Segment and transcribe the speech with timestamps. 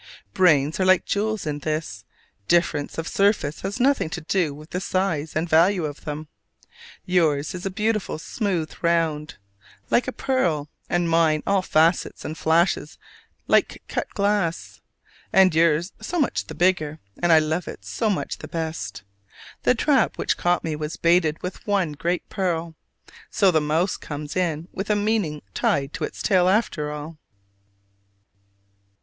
[0.33, 2.05] Brains are like jewels in this,
[2.47, 6.27] difference of surface has nothing to do with the size and value of them.
[7.05, 9.35] Yours is a beautiful smooth round,
[9.91, 12.97] like a pearl, and mine all facets and flashes
[13.45, 14.81] like cut glass.
[15.31, 19.03] And yours so much the bigger, and I love it so much the best!
[19.61, 22.73] The trap which caught me was baited with one great pearl.
[23.29, 27.19] So the mouse comes in with a meaning tied to its tail after all!